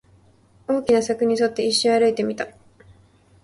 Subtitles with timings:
[0.65, 2.47] 大きな柵に沿って、一周歩いてみた